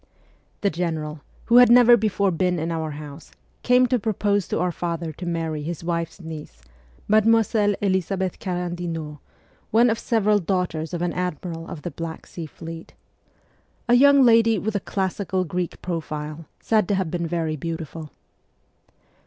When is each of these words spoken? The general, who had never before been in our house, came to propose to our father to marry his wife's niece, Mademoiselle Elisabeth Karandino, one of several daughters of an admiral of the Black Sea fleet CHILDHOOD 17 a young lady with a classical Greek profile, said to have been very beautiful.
The 0.61 0.71
general, 0.71 1.21
who 1.45 1.57
had 1.57 1.69
never 1.69 1.95
before 1.95 2.31
been 2.31 2.57
in 2.57 2.71
our 2.71 2.89
house, 2.89 3.29
came 3.61 3.85
to 3.85 3.99
propose 3.99 4.47
to 4.47 4.57
our 4.57 4.71
father 4.71 5.11
to 5.11 5.25
marry 5.27 5.61
his 5.61 5.83
wife's 5.83 6.19
niece, 6.19 6.63
Mademoiselle 7.07 7.75
Elisabeth 7.81 8.39
Karandino, 8.39 9.19
one 9.69 9.91
of 9.91 9.99
several 9.99 10.39
daughters 10.39 10.95
of 10.95 11.03
an 11.03 11.13
admiral 11.13 11.67
of 11.67 11.83
the 11.83 11.91
Black 11.91 12.25
Sea 12.25 12.47
fleet 12.47 12.95
CHILDHOOD 12.95 13.99
17 13.99 13.99
a 13.99 13.99
young 13.99 14.25
lady 14.25 14.57
with 14.57 14.73
a 14.75 14.79
classical 14.79 15.43
Greek 15.43 15.79
profile, 15.83 16.47
said 16.59 16.87
to 16.87 16.95
have 16.95 17.11
been 17.11 17.27
very 17.27 17.55
beautiful. 17.55 18.09